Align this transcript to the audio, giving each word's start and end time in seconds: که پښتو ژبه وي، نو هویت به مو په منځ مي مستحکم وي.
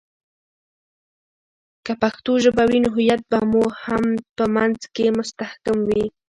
که 1.85 1.93
پښتو 2.01 2.31
ژبه 2.43 2.63
وي، 2.69 2.79
نو 2.83 2.89
هویت 2.95 3.21
به 3.31 3.39
مو 3.51 3.63
په 4.35 4.43
منځ 4.55 4.77
مي 4.95 5.07
مستحکم 5.17 5.77
وي. 5.87 6.03